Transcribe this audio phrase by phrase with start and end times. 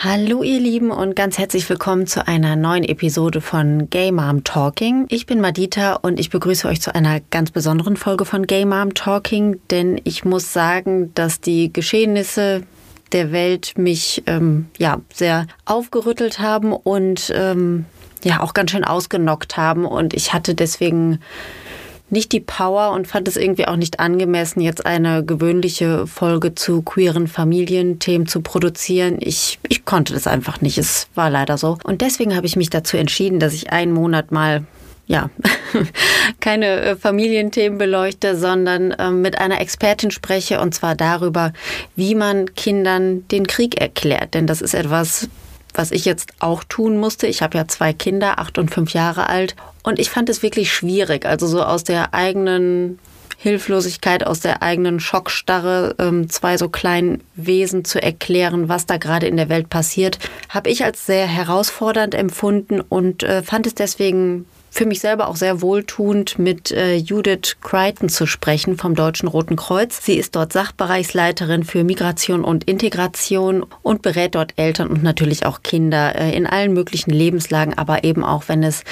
[0.00, 5.06] Hallo ihr Lieben und ganz herzlich willkommen zu einer neuen Episode von Gay Mom Talking.
[5.08, 8.94] Ich bin Madita und ich begrüße euch zu einer ganz besonderen Folge von Gay Mom
[8.94, 12.62] Talking, denn ich muss sagen, dass die Geschehnisse
[13.10, 17.84] der Welt mich ähm, ja sehr aufgerüttelt haben und ähm,
[18.22, 21.18] ja auch ganz schön ausgenockt haben und ich hatte deswegen
[22.10, 26.82] nicht die Power und fand es irgendwie auch nicht angemessen, jetzt eine gewöhnliche Folge zu
[26.82, 29.18] queeren Familienthemen zu produzieren.
[29.20, 30.78] Ich, ich konnte das einfach nicht.
[30.78, 31.78] Es war leider so.
[31.84, 34.64] Und deswegen habe ich mich dazu entschieden, dass ich einen Monat mal
[35.06, 35.30] ja,
[36.40, 41.52] keine äh, Familienthemen beleuchte, sondern äh, mit einer Expertin spreche und zwar darüber,
[41.96, 44.34] wie man Kindern den Krieg erklärt.
[44.34, 45.28] Denn das ist etwas,
[45.78, 47.28] was ich jetzt auch tun musste.
[47.28, 49.54] Ich habe ja zwei Kinder, acht und fünf Jahre alt.
[49.84, 52.98] Und ich fand es wirklich schwierig, also so aus der eigenen
[53.38, 59.28] Hilflosigkeit, aus der eigenen Schockstarre, ähm, zwei so kleinen Wesen zu erklären, was da gerade
[59.28, 64.46] in der Welt passiert, habe ich als sehr herausfordernd empfunden und äh, fand es deswegen
[64.70, 69.56] für mich selber auch sehr wohltuend, mit äh, Judith Crichton zu sprechen vom Deutschen Roten
[69.56, 70.04] Kreuz.
[70.04, 75.62] Sie ist dort Sachbereichsleiterin für Migration und Integration und berät dort Eltern und natürlich auch
[75.62, 78.84] Kinder äh, in allen möglichen Lebenslagen, aber eben auch, wenn es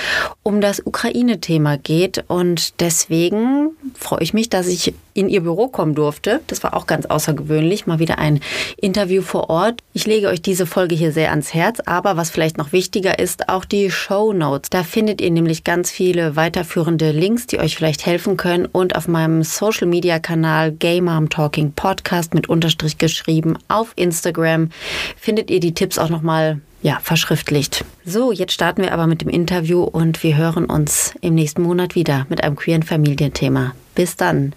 [0.43, 2.25] um das Ukraine-Thema geht.
[2.29, 6.41] Und deswegen freue ich mich, dass ich in ihr Büro kommen durfte.
[6.47, 7.87] Das war auch ganz außergewöhnlich.
[7.87, 8.41] Mal wieder ein
[8.77, 9.83] Interview vor Ort.
[9.93, 11.81] Ich lege euch diese Folge hier sehr ans Herz.
[11.87, 14.71] Aber was vielleicht noch wichtiger ist, auch die Show Notes.
[14.71, 18.67] Da findet ihr nämlich ganz viele weiterführende Links, die euch vielleicht helfen können.
[18.67, 24.71] Und auf meinem Social Media Kanal Gay Mom Talking Podcast mit Unterstrich geschrieben auf Instagram
[25.17, 27.85] findet ihr die Tipps auch nochmal ja, verschriftlicht.
[28.05, 31.95] So, jetzt starten wir aber mit dem Interview und wir hören uns im nächsten Monat
[31.95, 33.75] wieder mit einem queeren Familienthema.
[33.95, 34.53] Bis dann.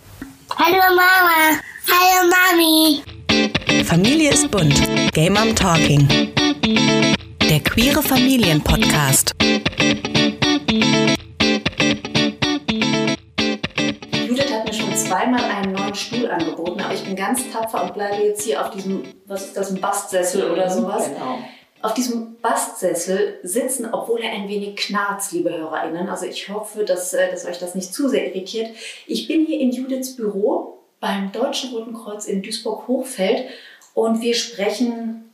[0.57, 1.59] Hallo Mama.
[1.87, 3.03] Hallo Mami.
[3.85, 4.73] Familie ist bunt.
[5.13, 6.07] Game Mom Talking.
[7.49, 9.35] Der queere Familienpodcast.
[14.27, 17.93] Judith hat mir schon zweimal einen neuen Stuhl angeboten, aber ich bin ganz tapfer und
[17.93, 21.09] bleibe jetzt hier auf diesem, was ist das, ein Bastsessel oder sowas.
[21.09, 21.39] Genau
[21.81, 26.09] auf diesem Bastsessel sitzen, obwohl er ein wenig knarzt, liebe HörerInnen.
[26.09, 28.75] Also ich hoffe, dass, äh, dass euch das nicht zu sehr irritiert.
[29.07, 33.45] Ich bin hier in Judiths Büro beim Deutschen Roten Kreuz in Duisburg-Hochfeld
[33.93, 35.31] und wir sprechen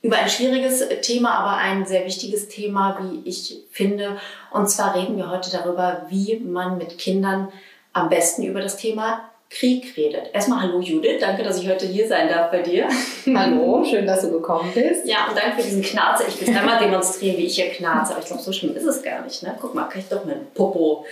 [0.00, 4.18] über ein schwieriges Thema, aber ein sehr wichtiges Thema, wie ich finde.
[4.50, 7.52] Und zwar reden wir heute darüber, wie man mit Kindern
[7.92, 10.34] am besten über das Thema Krieg redet.
[10.34, 12.86] Erstmal hallo Judith, danke, dass ich heute hier sein darf bei dir.
[13.34, 15.06] Hallo, schön, dass du gekommen bist.
[15.06, 16.24] Ja, und danke für diesen Knarze.
[16.28, 19.02] Ich will einmal demonstrieren, wie ich hier knarze, aber ich glaube, so schlimm ist es
[19.02, 19.42] gar nicht.
[19.42, 19.56] Ne?
[19.58, 21.06] Guck mal, kann ich doch meinen Popo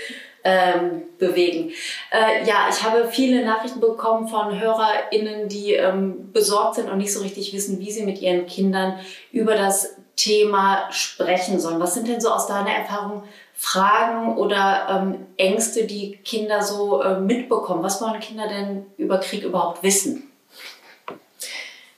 [0.45, 1.73] ähm, bewegen.
[2.13, 7.15] Äh, ja, ich habe viele Nachrichten bekommen von HörerInnen, die ähm, besorgt sind und nicht
[7.15, 8.99] so richtig wissen, wie sie mit ihren Kindern
[9.33, 11.81] über das Thema sprechen sollen.
[11.81, 13.23] Was sind denn so aus deiner Erfahrung
[13.59, 17.83] Fragen oder ähm, Ängste, die Kinder so äh, mitbekommen?
[17.83, 20.31] Was wollen Kinder denn über Krieg überhaupt wissen?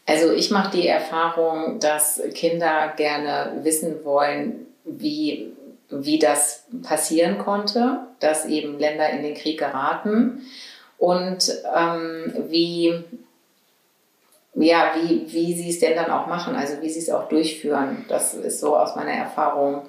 [0.06, 5.52] Also ich mache die Erfahrung, dass Kinder gerne wissen wollen, wie,
[5.90, 10.46] wie das passieren konnte, dass eben Länder in den Krieg geraten
[10.96, 13.04] und ähm, wie,
[14.54, 18.06] ja, wie, wie sie es denn dann auch machen, also wie sie es auch durchführen.
[18.08, 19.82] Das ist so aus meiner Erfahrung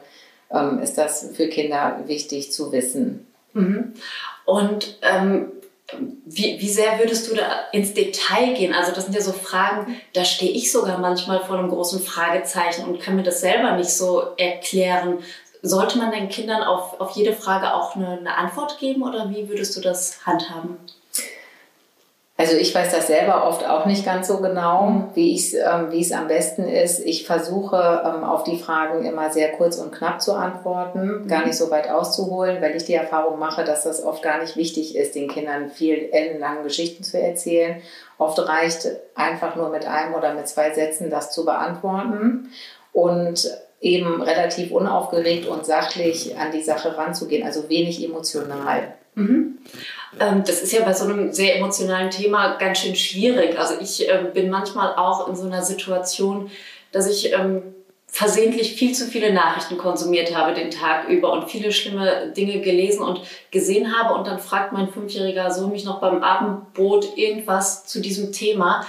[0.51, 3.27] ähm, ist das für Kinder wichtig zu wissen.
[3.53, 3.93] Mhm.
[4.45, 5.51] Und ähm,
[6.25, 8.73] wie, wie sehr würdest du da ins Detail gehen?
[8.73, 12.85] Also das sind ja so Fragen, da stehe ich sogar manchmal vor einem großen Fragezeichen
[12.85, 15.19] und kann mir das selber nicht so erklären.
[15.61, 19.49] Sollte man den Kindern auf, auf jede Frage auch eine, eine Antwort geben oder wie
[19.49, 20.77] würdest du das handhaben?
[22.39, 25.09] Also ich weiß das selber oft auch nicht ganz so genau, mhm.
[25.13, 27.05] wie ich ähm, wie es am besten ist.
[27.05, 31.27] Ich versuche ähm, auf die Fragen immer sehr kurz und knapp zu antworten, mhm.
[31.27, 34.55] gar nicht so weit auszuholen, weil ich die Erfahrung mache, dass das oft gar nicht
[34.55, 37.81] wichtig ist, den Kindern viel ellenlange Geschichten zu erzählen.
[38.17, 42.51] Oft reicht einfach nur mit einem oder mit zwei Sätzen das zu beantworten
[42.93, 48.93] und eben relativ unaufgeregt und sachlich an die Sache ranzugehen, also wenig emotional.
[49.15, 49.57] Mhm.
[50.19, 53.59] Ähm, das ist ja bei so einem sehr emotionalen Thema ganz schön schwierig.
[53.59, 56.49] Also ich ähm, bin manchmal auch in so einer Situation,
[56.91, 57.61] dass ich ähm,
[58.07, 63.03] versehentlich viel zu viele Nachrichten konsumiert habe den Tag über und viele schlimme Dinge gelesen
[63.03, 63.21] und
[63.51, 64.15] gesehen habe.
[64.15, 68.85] Und dann fragt mein fünfjähriger Sohn mich noch beim Abendbrot irgendwas zu diesem Thema.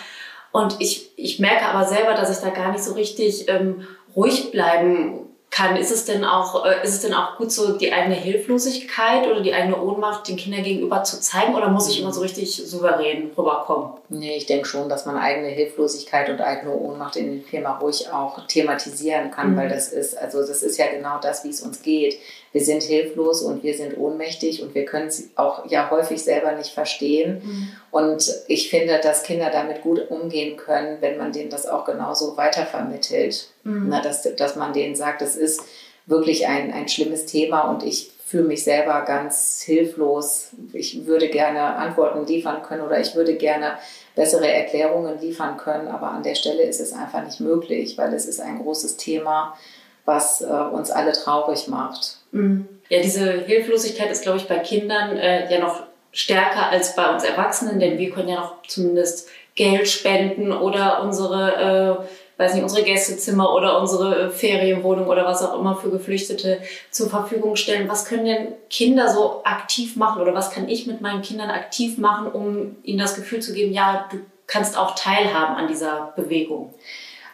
[0.53, 4.51] Und ich, ich merke aber selber, dass ich da gar nicht so richtig ähm, ruhig
[4.51, 5.77] bleiben kann.
[5.77, 9.41] Ist es denn auch, äh, ist es denn auch gut, so die eigene Hilflosigkeit oder
[9.41, 13.31] die eigene Ohnmacht den Kindern gegenüber zu zeigen oder muss ich immer so richtig souverän
[13.37, 13.95] rüberkommen?
[14.09, 18.11] Nee, ich denke schon, dass man eigene Hilflosigkeit und eigene Ohnmacht in dem Thema ruhig
[18.13, 19.57] auch thematisieren kann, mhm.
[19.57, 22.19] weil das ist, also das ist ja genau das, wie es uns geht.
[22.53, 26.53] Wir sind hilflos und wir sind ohnmächtig und wir können es auch ja häufig selber
[26.53, 27.43] nicht verstehen.
[27.45, 27.69] Mhm.
[27.93, 32.37] Und ich finde, dass Kinder damit gut umgehen können, wenn man denen das auch genauso
[32.37, 33.49] weitervermittelt.
[33.65, 33.89] Mhm.
[33.89, 35.63] Na, dass, dass man denen sagt, es ist
[36.07, 40.51] wirklich ein, ein schlimmes Thema und ich fühle mich selber ganz hilflos.
[40.73, 43.79] Ich würde gerne Antworten liefern können oder ich würde gerne
[44.15, 48.27] bessere Erklärungen liefern können, aber an der Stelle ist es einfach nicht möglich, weil es
[48.27, 49.57] ist ein großes Thema,
[50.05, 52.19] was äh, uns alle traurig macht.
[52.33, 52.69] Mhm.
[52.89, 57.25] Ja, diese Hilflosigkeit ist, glaube ich, bei Kindern äh, ja noch stärker als bei uns
[57.25, 62.05] Erwachsenen, denn wir können ja noch zumindest Geld spenden oder unsere, äh,
[62.41, 67.55] weiß nicht, unsere Gästezimmer oder unsere Ferienwohnung oder was auch immer für Geflüchtete zur Verfügung
[67.55, 67.89] stellen.
[67.89, 71.99] Was können denn Kinder so aktiv machen oder was kann ich mit meinen Kindern aktiv
[71.99, 76.73] machen, um ihnen das Gefühl zu geben, ja, du kannst auch teilhaben an dieser Bewegung?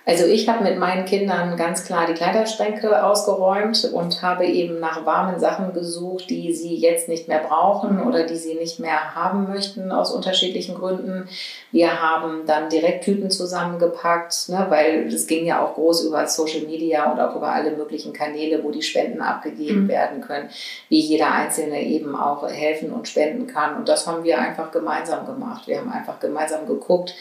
[0.08, 5.04] Also ich habe mit meinen Kindern ganz klar die Kleiderschränke ausgeräumt und habe eben nach
[5.04, 9.48] warmen Sachen gesucht, die sie jetzt nicht mehr brauchen oder die sie nicht mehr haben
[9.48, 11.28] möchten aus unterschiedlichen Gründen.
[11.72, 16.60] Wir haben dann direkt Tüten zusammengepackt, ne, weil es ging ja auch groß über Social
[16.60, 19.88] Media und auch über alle möglichen Kanäle, wo die Spenden abgegeben mhm.
[19.88, 20.50] werden können,
[20.88, 23.76] wie jeder Einzelne eben auch helfen und spenden kann.
[23.76, 25.66] Und das haben wir einfach gemeinsam gemacht.
[25.66, 27.12] Wir haben einfach gemeinsam geguckt,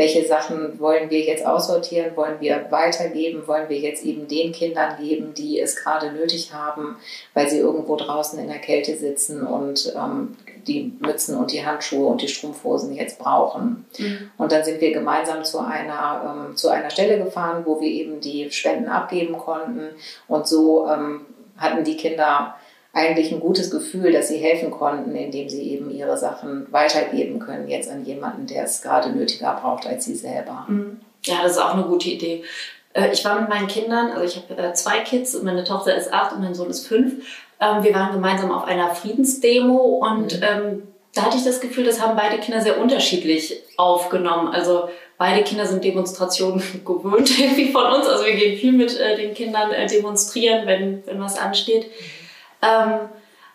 [0.00, 4.96] welche Sachen wollen wir jetzt aussortieren, wollen wir weitergeben, wollen wir jetzt eben den Kindern
[4.98, 6.96] geben, die es gerade nötig haben,
[7.34, 12.06] weil sie irgendwo draußen in der Kälte sitzen und ähm, die Mützen und die Handschuhe
[12.06, 13.84] und die Strumpfhosen jetzt brauchen.
[13.98, 14.30] Mhm.
[14.38, 18.22] Und dann sind wir gemeinsam zu einer, ähm, zu einer Stelle gefahren, wo wir eben
[18.22, 19.90] die Spenden abgeben konnten.
[20.28, 21.26] Und so ähm,
[21.58, 22.54] hatten die Kinder
[22.92, 27.68] eigentlich ein gutes Gefühl, dass sie helfen konnten, indem sie eben ihre Sachen weitergeben können,
[27.68, 30.66] jetzt an jemanden, der es gerade nötiger braucht als sie selber.
[30.68, 31.00] Mhm.
[31.24, 32.42] Ja, das ist auch eine gute Idee.
[32.92, 36.12] Äh, ich war mit meinen Kindern, also ich habe äh, zwei Kids, meine Tochter ist
[36.12, 37.24] acht und mein Sohn ist fünf.
[37.60, 40.42] Ähm, wir waren gemeinsam auf einer Friedensdemo und mhm.
[40.42, 40.82] ähm,
[41.14, 44.48] da hatte ich das Gefühl, das haben beide Kinder sehr unterschiedlich aufgenommen.
[44.48, 44.88] Also
[45.18, 48.06] beide Kinder sind Demonstrationen gewöhnt irgendwie von uns.
[48.06, 51.86] Also wir gehen viel mit äh, den Kindern demonstrieren, wenn, wenn was ansteht.
[52.62, 53.08] Ähm,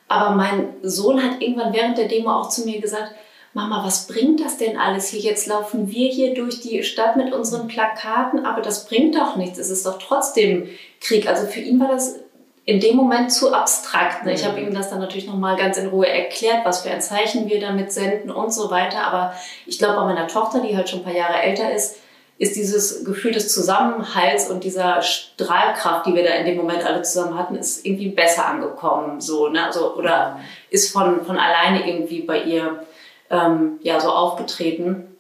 [0.08, 3.14] aber mein Sohn hat irgendwann während der Demo auch zu mir gesagt,
[3.54, 5.22] Mama, was bringt das denn alles hier?
[5.22, 9.58] Jetzt laufen wir hier durch die Stadt mit unseren Plakaten, aber das bringt doch nichts.
[9.58, 10.68] Es ist doch trotzdem
[11.00, 11.30] Krieg.
[11.30, 12.20] Also für ihn war das
[12.66, 14.26] in dem Moment zu abstrakt.
[14.26, 14.34] Ne?
[14.34, 14.68] Ich habe mhm.
[14.68, 17.94] ihm das dann natürlich nochmal ganz in Ruhe erklärt, was für ein Zeichen wir damit
[17.94, 19.08] senden und so weiter.
[19.08, 19.34] Aber
[19.66, 21.98] ich glaube, bei meiner Tochter, die halt schon ein paar Jahre älter ist,
[22.38, 27.02] ist dieses Gefühl des Zusammenhalts und dieser Strahlkraft, die wir da in dem Moment alle
[27.02, 29.66] zusammen hatten, ist irgendwie besser angekommen, so, ne?
[29.66, 30.40] Also, oder
[30.70, 32.86] ist von, von alleine irgendwie bei ihr
[33.30, 35.16] ähm, ja, so aufgetreten.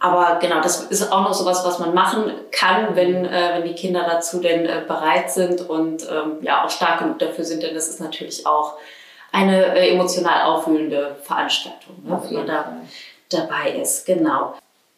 [0.00, 3.74] Aber genau, das ist auch noch sowas, was man machen kann, wenn, äh, wenn die
[3.74, 7.74] Kinder dazu denn äh, bereit sind und ähm, ja auch stark genug dafür sind, denn
[7.74, 8.78] das ist natürlich auch
[9.32, 12.76] eine äh, emotional aufwühlende Veranstaltung, ne, wenn man da
[13.28, 14.06] dabei ist.
[14.06, 14.54] Genau.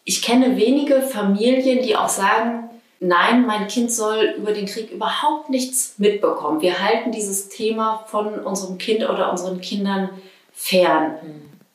[0.09, 2.71] Ich kenne wenige Familien, die auch sagen,
[3.01, 6.61] nein, mein Kind soll über den Krieg überhaupt nichts mitbekommen.
[6.61, 10.11] Wir halten dieses Thema von unserem Kind oder unseren Kindern
[10.53, 11.17] fern.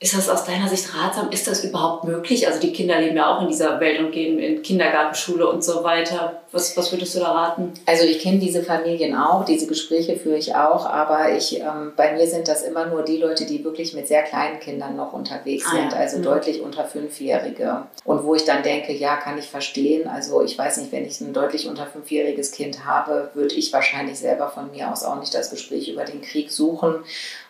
[0.04, 1.30] Ist das aus deiner Sicht ratsam?
[1.30, 2.48] Ist das überhaupt möglich?
[2.48, 5.64] Also die Kinder leben ja auch in dieser Welt und gehen in Kindergarten, Schule und
[5.64, 6.42] so weiter.
[6.52, 7.74] Was, was würdest du da raten?
[7.86, 12.14] Also ich kenne diese Familien auch, diese Gespräche führe ich auch, aber ich, ähm, bei
[12.14, 15.66] mir sind das immer nur die Leute, die wirklich mit sehr kleinen Kindern noch unterwegs
[15.68, 16.00] ah, sind, ja.
[16.00, 16.24] also mhm.
[16.24, 17.84] deutlich unter Fünfjährige.
[18.04, 20.08] Und wo ich dann denke, ja, kann ich verstehen.
[20.08, 24.18] Also ich weiß nicht, wenn ich ein deutlich unter fünfjähriges Kind habe, würde ich wahrscheinlich
[24.18, 26.96] selber von mir aus auch nicht das Gespräch über den Krieg suchen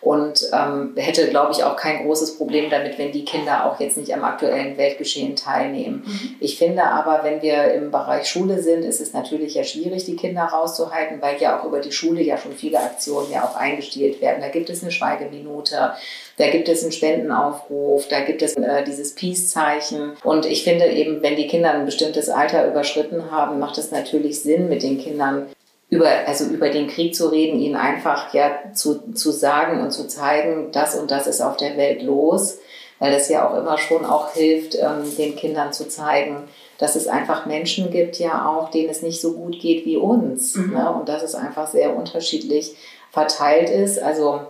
[0.02, 3.96] und ähm, hätte, glaube ich, auch kein großes Problem damit, wenn die Kinder auch jetzt
[3.96, 6.02] nicht am aktuellen Weltgeschehen teilnehmen.
[6.06, 6.36] Mhm.
[6.40, 10.16] Ich finde aber, wenn wir im Bereich Schule sind, ist es natürlich ja schwierig, die
[10.16, 14.20] Kinder rauszuhalten, weil ja auch über die Schule ja schon viele Aktionen ja auch eingestielt
[14.20, 14.40] werden.
[14.40, 15.92] Da gibt es eine Schweigeminute,
[16.38, 20.12] da gibt es einen Spendenaufruf, da gibt es äh, dieses Peace-Zeichen.
[20.24, 24.40] Und ich finde eben, wenn die Kinder ein bestimmtes Alter überschritten haben, macht es natürlich
[24.40, 25.46] Sinn, mit den Kindern
[25.92, 30.08] über, also über den Krieg zu reden, ihnen einfach ja zu, zu sagen und zu
[30.08, 32.56] zeigen, das und das ist auf der Welt los,
[32.98, 36.44] weil es ja auch immer schon auch hilft, ähm, den Kindern zu zeigen,
[36.78, 40.54] dass es einfach Menschen gibt, ja auch, denen es nicht so gut geht wie uns.
[40.54, 40.72] Mhm.
[40.72, 40.90] Ne?
[40.90, 42.74] Und dass es einfach sehr unterschiedlich
[43.10, 44.02] verteilt ist.
[44.02, 44.40] Also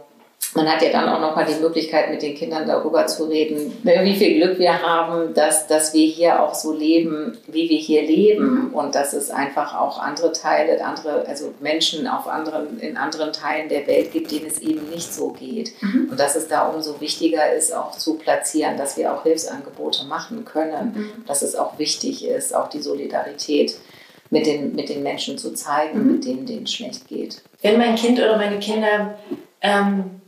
[0.54, 4.00] man hat ja dann auch nochmal die Möglichkeit, mit den Kindern darüber zu reden, ne,
[4.02, 8.02] wie viel Glück wir haben, dass, dass wir hier auch so leben, wie wir hier
[8.02, 13.32] leben und dass es einfach auch andere Teile, andere, also Menschen auf anderen, in anderen
[13.32, 15.72] Teilen der Welt gibt, denen es eben nicht so geht.
[15.80, 16.08] Mhm.
[16.10, 20.44] Und dass es da umso wichtiger ist, auch zu platzieren, dass wir auch Hilfsangebote machen
[20.44, 21.24] können, mhm.
[21.26, 23.78] dass es auch wichtig ist, auch die Solidarität
[24.28, 26.12] mit den, mit den Menschen zu zeigen, mhm.
[26.12, 27.40] mit denen denen schlecht geht.
[27.62, 29.18] Wenn mein Kind oder meine Kinder
[29.62, 30.21] ähm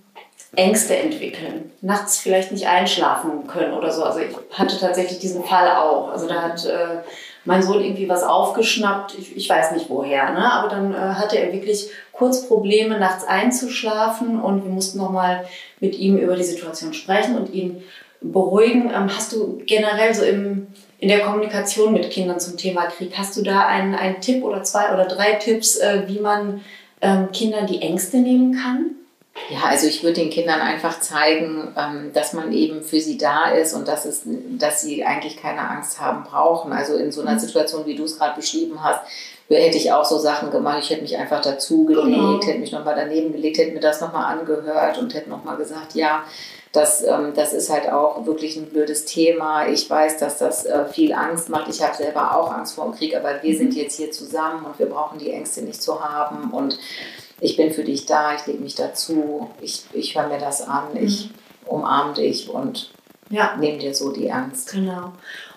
[0.57, 4.05] Ängste entwickeln, nachts vielleicht nicht einschlafen können oder so.
[4.05, 6.11] Also ich hatte tatsächlich diesen Fall auch.
[6.11, 7.03] Also da hat äh,
[7.45, 10.53] mein Sohn irgendwie was aufgeschnappt, ich, ich weiß nicht woher, ne?
[10.53, 15.45] aber dann äh, hatte er wirklich kurz Probleme, nachts einzuschlafen und wir mussten nochmal
[15.81, 17.83] mit ihm über die Situation sprechen und ihn
[18.21, 18.91] beruhigen.
[18.95, 23.37] Ähm, hast du generell so im, in der Kommunikation mit Kindern zum Thema Krieg, hast
[23.37, 26.63] du da einen, einen Tipp oder zwei oder drei Tipps, äh, wie man
[27.03, 28.93] ähm, Kindern die Ängste nehmen kann?
[29.51, 33.51] Ja, also ich würde den Kindern einfach zeigen, ähm, dass man eben für sie da
[33.51, 36.73] ist und dass, es, dass sie eigentlich keine Angst haben brauchen.
[36.73, 37.41] Also in so einer mhm.
[37.41, 39.01] Situation, wie du es gerade beschrieben hast,
[39.49, 40.79] hätte ich auch so Sachen gemacht.
[40.81, 42.43] Ich hätte mich einfach dazugelegt, genau.
[42.43, 46.25] hätte mich nochmal daneben gelegt, hätte mir das nochmal angehört und hätte nochmal gesagt, ja,
[46.73, 49.69] das, ähm, das ist halt auch wirklich ein blödes Thema.
[49.69, 51.69] Ich weiß, dass das äh, viel Angst macht.
[51.69, 53.81] Ich habe selber auch Angst vor dem Krieg, aber wir sind mhm.
[53.81, 56.51] jetzt hier zusammen und wir brauchen die Ängste nicht zu haben.
[56.51, 56.79] Und
[57.41, 60.93] ich bin für dich da, ich lege mich dazu, ich, ich höre mir das an,
[60.93, 61.05] mhm.
[61.05, 61.31] ich
[61.67, 62.91] umarme dich und
[63.31, 63.57] ja.
[63.59, 64.73] nehme dir so die Angst.
[64.73, 65.13] Genau.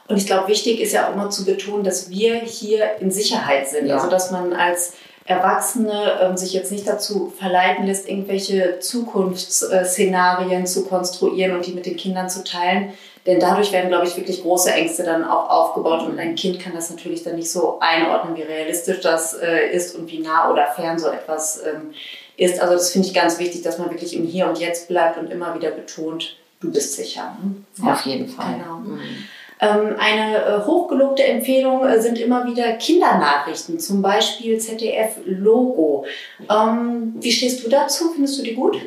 [0.08, 3.68] Und ich glaube, wichtig ist ja auch immer zu betonen, dass wir hier in Sicherheit
[3.68, 3.88] sind.
[3.88, 3.96] Ja.
[3.96, 4.94] Also, dass man als
[5.26, 11.86] Erwachsene ähm, sich jetzt nicht dazu verleiten lässt, irgendwelche Zukunftsszenarien zu konstruieren und die mit
[11.86, 12.94] den Kindern zu teilen,
[13.28, 16.74] denn dadurch werden, glaube ich, wirklich große Ängste dann auch aufgebaut und ein Kind kann
[16.74, 20.68] das natürlich dann nicht so einordnen, wie realistisch das äh, ist und wie nah oder
[20.68, 21.94] fern so etwas ähm,
[22.38, 22.62] ist.
[22.62, 25.30] Also das finde ich ganz wichtig, dass man wirklich im Hier und Jetzt bleibt und
[25.30, 27.38] immer wieder betont, du bist sicher.
[27.44, 27.92] Ne?
[27.92, 28.60] Auf jeden Fall.
[28.60, 28.78] Genau.
[28.78, 29.00] Mhm.
[29.60, 36.06] Ähm, eine äh, hochgelobte Empfehlung äh, sind immer wieder Kindernachrichten, zum Beispiel ZDF-Logo.
[36.50, 38.12] Ähm, wie stehst du dazu?
[38.14, 38.80] Findest du die gut?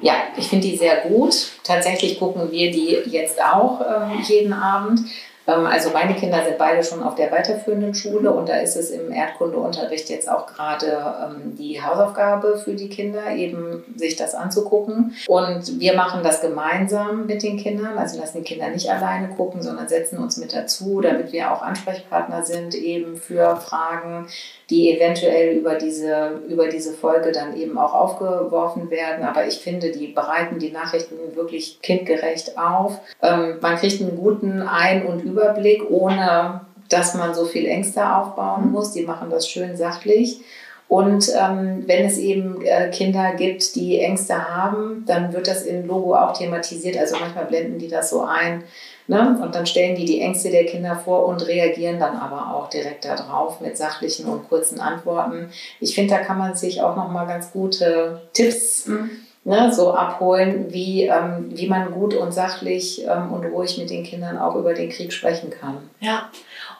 [0.00, 1.34] Ja, ich finde die sehr gut.
[1.64, 5.00] Tatsächlich gucken wir die jetzt auch ähm, jeden Abend.
[5.48, 8.90] Ähm, also meine Kinder sind beide schon auf der weiterführenden Schule und da ist es
[8.90, 15.14] im Erdkundeunterricht jetzt auch gerade ähm, die Hausaufgabe für die Kinder, eben sich das anzugucken.
[15.26, 19.62] Und wir machen das gemeinsam mit den Kindern, also lassen die Kinder nicht alleine gucken,
[19.62, 24.28] sondern setzen uns mit dazu, damit wir auch Ansprechpartner sind eben für Fragen,
[24.70, 29.24] die eventuell über diese, über diese Folge dann eben auch aufgeworfen werden.
[29.24, 32.98] Aber ich finde, die bereiten die Nachrichten wirklich kindgerecht auf.
[33.22, 38.66] Ähm, man kriegt einen guten Ein- und Überblick, ohne dass man so viel Ängste aufbauen
[38.66, 38.72] mhm.
[38.72, 38.92] muss.
[38.92, 40.40] Die machen das schön sachlich.
[40.88, 45.86] Und ähm, wenn es eben äh, Kinder gibt, die Ängste haben, dann wird das im
[45.86, 46.96] Logo auch thematisiert.
[46.96, 48.64] Also manchmal blenden die das so ein,
[49.08, 49.38] Ne?
[49.42, 53.06] Und dann stellen die die Ängste der Kinder vor und reagieren dann aber auch direkt
[53.06, 55.50] darauf mit sachlichen und kurzen Antworten.
[55.80, 59.10] Ich finde, da kann man sich auch noch mal ganz gute Tipps mhm.
[59.44, 64.04] Ne, so abholen, wie, ähm, wie man gut und sachlich ähm, und ruhig mit den
[64.04, 65.78] Kindern auch über den Krieg sprechen kann.
[66.00, 66.30] Ja,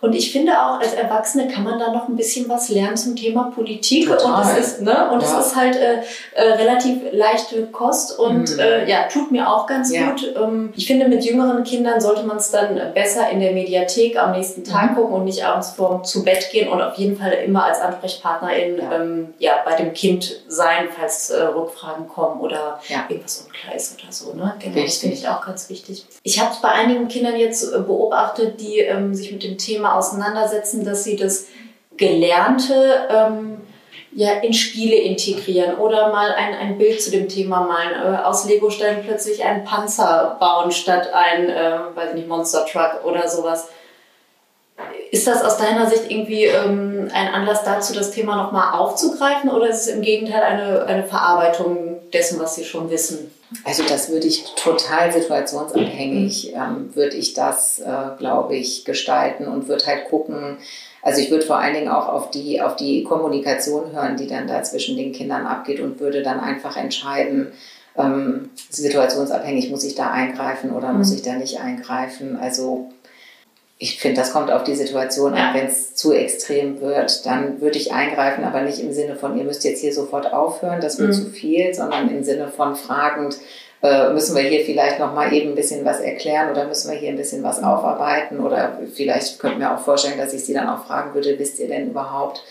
[0.01, 3.17] und ich finde auch, als Erwachsene kann man da noch ein bisschen was lernen zum
[3.17, 4.07] Thema Politik.
[4.09, 4.35] Total.
[4.35, 5.27] Und es ist, ne, und ja.
[5.41, 6.03] es ist halt äh,
[6.35, 8.61] äh, relativ leichte Kost und mhm.
[8.61, 10.11] äh, ja, tut mir auch ganz ja.
[10.11, 10.35] gut.
[10.37, 14.33] Ähm, ich finde, mit jüngeren Kindern sollte man es dann besser in der Mediathek am
[14.33, 14.95] nächsten Tag mhm.
[14.97, 18.79] gucken und nicht abends vor zu Bett gehen und auf jeden Fall immer als Ansprechpartnerin
[18.79, 18.93] ja.
[18.93, 24.13] Ähm, ja bei dem Kind sein, falls äh, Rückfragen kommen oder irgendwas unklar ist oder
[24.13, 24.33] so.
[24.35, 24.55] Ne?
[24.61, 26.07] Genau, das finde ich auch ganz wichtig.
[26.23, 29.88] Ich habe es bei einigen Kindern jetzt äh, beobachtet, die ähm, sich mit dem Thema
[29.89, 31.47] Thema auseinandersetzen, dass sie das
[31.97, 33.61] Gelernte ähm,
[34.13, 38.15] ja, in Spiele integrieren oder mal ein, ein Bild zu dem Thema malen.
[38.15, 43.29] Äh, aus Lego-Steinen plötzlich einen Panzer bauen statt ein, äh, weiß nicht, Monster Truck oder
[43.29, 43.69] sowas.
[45.11, 49.69] Ist das aus deiner Sicht irgendwie ähm, ein Anlass dazu, das Thema nochmal aufzugreifen oder
[49.69, 53.31] ist es im Gegenteil eine, eine Verarbeitung dessen, was Sie schon wissen?
[53.65, 59.69] Also das würde ich total situationsabhängig, ähm, würde ich das, äh, glaube ich, gestalten und
[59.69, 60.59] würde halt gucken,
[61.03, 64.47] also ich würde vor allen Dingen auch auf die, auf die Kommunikation hören, die dann
[64.47, 67.53] da zwischen den Kindern abgeht und würde dann einfach entscheiden,
[67.97, 70.99] ähm, situationsabhängig muss ich da eingreifen oder mhm.
[70.99, 72.37] muss ich da nicht eingreifen.
[72.37, 72.91] Also
[73.81, 75.55] ich finde, das kommt auf die Situation an.
[75.55, 79.45] Wenn es zu extrem wird, dann würde ich eingreifen, aber nicht im Sinne von, ihr
[79.45, 81.15] müsst jetzt hier sofort aufhören, das wird mhm.
[81.15, 83.37] zu viel, sondern im Sinne von fragend,
[83.81, 86.99] äh, müssen wir hier vielleicht noch mal eben ein bisschen was erklären oder müssen wir
[86.99, 88.41] hier ein bisschen was aufarbeiten?
[88.41, 91.69] Oder vielleicht könnten wir auch vorstellen, dass ich sie dann auch fragen würde, wisst ihr
[91.69, 92.43] denn überhaupt,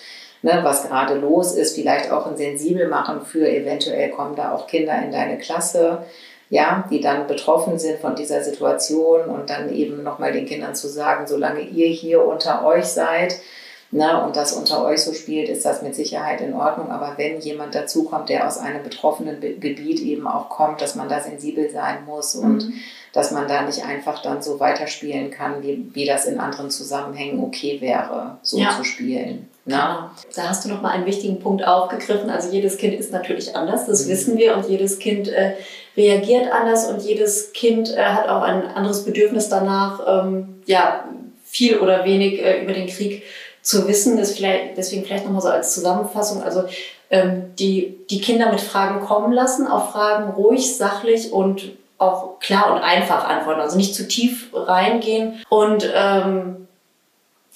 [0.41, 4.67] ne, was gerade los ist, vielleicht auch ein sensibel machen für eventuell kommen da auch
[4.67, 6.05] Kinder in deine Klasse,
[6.49, 10.87] ja, die dann betroffen sind von dieser Situation und dann eben nochmal den Kindern zu
[10.87, 13.39] sagen, solange ihr hier unter euch seid,
[13.89, 16.91] na, und das unter euch so spielt, ist das mit Sicherheit in Ordnung.
[16.91, 21.07] Aber wenn jemand dazukommt, der aus einem betroffenen Be Gebiet eben auch kommt, dass man
[21.07, 22.73] da sensibel sein muss und mhm.
[23.13, 27.41] dass man da nicht einfach dann so weiterspielen kann, wie, wie das in anderen Zusammenhängen
[27.41, 28.75] okay wäre, so ja.
[28.75, 29.49] zu spielen.
[29.67, 30.09] Genau.
[30.33, 32.29] Da hast du nochmal einen wichtigen Punkt aufgegriffen.
[32.29, 34.09] Also jedes Kind ist natürlich anders, das mhm.
[34.11, 35.55] wissen wir, und jedes Kind äh,
[35.97, 41.03] reagiert anders und jedes Kind äh, hat auch ein anderes Bedürfnis danach, ähm, ja,
[41.43, 43.23] viel oder wenig äh, über den Krieg
[43.61, 44.15] zu wissen.
[44.15, 46.43] Das vielleicht, deswegen vielleicht nochmal so als Zusammenfassung.
[46.43, 46.63] Also
[47.09, 52.73] ähm, die, die Kinder mit Fragen kommen lassen, auf Fragen ruhig, sachlich und auch klar
[52.73, 53.59] und einfach antworten.
[53.59, 56.66] Also nicht zu tief reingehen und ähm,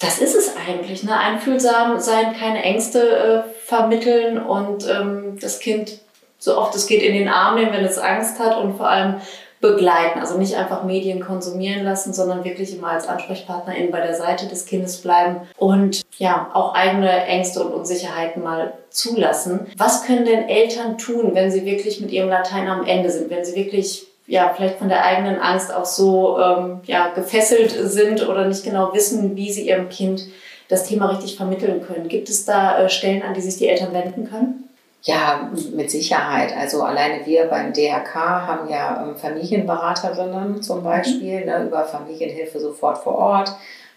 [0.02, 1.16] das ist es eigentlich, ne?
[1.16, 6.00] Einfühlsam sein, keine Ängste äh, vermitteln und ähm, das Kind
[6.38, 9.20] so oft es geht in den Arm nehmen, wenn es Angst hat und vor allem
[9.60, 10.18] begleiten.
[10.18, 14.66] Also nicht einfach Medien konsumieren lassen, sondern wirklich immer als Ansprechpartnerin bei der Seite des
[14.66, 19.68] Kindes bleiben und ja, auch eigene Ängste und Unsicherheiten mal zulassen.
[19.76, 23.44] Was können denn Eltern tun, wenn sie wirklich mit ihrem Latein am Ende sind, wenn
[23.44, 28.46] sie wirklich ja, vielleicht von der eigenen Angst auch so ähm, ja, gefesselt sind oder
[28.46, 30.26] nicht genau wissen, wie sie ihrem Kind
[30.68, 32.08] das Thema richtig vermitteln können.
[32.08, 34.68] Gibt es da äh, Stellen, an die sich die Eltern wenden können?
[35.02, 36.56] Ja, mit Sicherheit.
[36.56, 41.46] Also alleine wir beim DRK haben ja ähm, Familienberaterinnen zum Beispiel mhm.
[41.46, 43.52] ne, über Familienhilfe sofort vor Ort.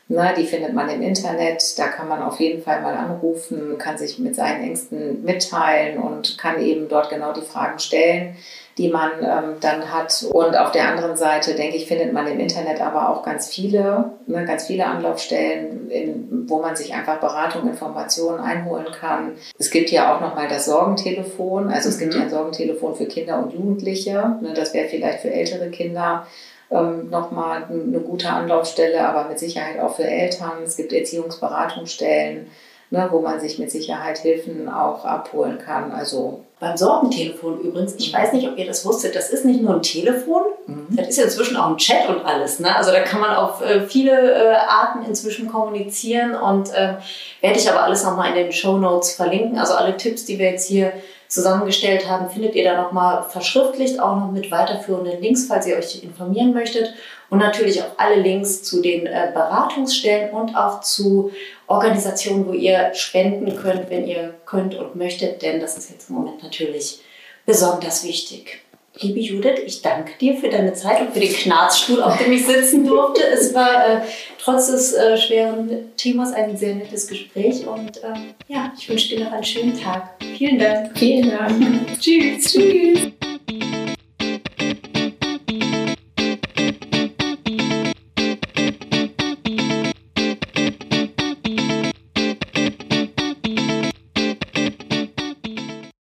[0.08, 1.80] Ne, die findet man im Internet.
[1.80, 6.38] Da kann man auf jeden Fall mal anrufen, kann sich mit seinen Ängsten mitteilen und
[6.38, 8.36] kann eben dort genau die Fragen stellen
[8.78, 10.26] die man ähm, dann hat.
[10.32, 14.12] Und auf der anderen Seite, denke ich, findet man im Internet aber auch ganz viele,
[14.28, 19.34] ne, ganz viele Anlaufstellen, in, wo man sich einfach Beratung, Informationen einholen kann.
[19.58, 21.70] Es gibt ja auch nochmal das Sorgentelefon.
[21.70, 22.00] Also es mhm.
[22.02, 24.38] gibt ja ein Sorgentelefon für Kinder und Jugendliche.
[24.42, 26.28] Ne, das wäre vielleicht für ältere Kinder
[26.72, 30.64] ähm, nochmal eine gute Anlaufstelle, aber mit Sicherheit auch für Eltern.
[30.64, 32.48] Es gibt Erziehungsberatungsstellen
[32.90, 35.92] ne, wo man sich mit Sicherheit Hilfen auch abholen kann.
[35.92, 39.76] Also beim Sorgentelefon übrigens, ich weiß nicht, ob ihr das wusstet, das ist nicht nur
[39.76, 40.88] ein Telefon, mhm.
[40.92, 42.60] das ist ja inzwischen auch ein Chat und alles.
[42.60, 42.74] Ne?
[42.76, 46.96] Also da kann man auf äh, viele äh, Arten inzwischen kommunizieren und äh,
[47.42, 49.60] werde ich aber alles nochmal in den Show Notes verlinken.
[49.60, 50.94] Also alle Tipps, die wir jetzt hier
[51.36, 56.02] zusammengestellt haben, findet ihr da nochmal verschriftlicht, auch noch mit weiterführenden Links, falls ihr euch
[56.04, 56.94] informieren möchtet.
[57.30, 61.32] Und natürlich auch alle Links zu den äh, Beratungsstellen und auch zu
[61.68, 66.16] Organisationen, wo ihr spenden könnt, wenn ihr könnt und möchtet, denn das ist jetzt im
[66.16, 67.02] Moment natürlich
[67.46, 68.62] besonders wichtig.
[69.00, 72.46] Liebe Judith, ich danke dir für deine Zeit und für den Knarzstuhl, auf dem ich
[72.46, 73.26] sitzen durfte.
[73.26, 74.02] Es war äh,
[74.40, 79.26] trotz des äh, schweren Themas ein sehr nettes Gespräch und äh, ja, ich wünsche dir
[79.26, 80.16] noch einen schönen Tag.
[80.38, 80.98] Vielen Dank.
[80.98, 82.00] Vielen Dank.
[82.00, 82.54] Tschüss.
[82.54, 83.12] Tschüss.